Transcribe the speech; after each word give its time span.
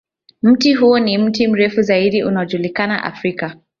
Mti 0.41 0.73
huo 0.73 0.99
ni 0.99 1.17
mti 1.17 1.47
mrefu 1.47 1.81
zaidi 1.81 2.23
unaojulikana 2.23 3.03
Afrika. 3.03 3.55